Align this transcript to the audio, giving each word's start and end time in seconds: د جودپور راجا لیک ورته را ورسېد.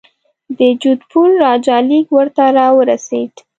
د 0.57 0.59
جودپور 0.81 1.29
راجا 1.43 1.77
لیک 1.89 2.07
ورته 2.17 2.45
را 2.57 2.67
ورسېد. 2.77 3.33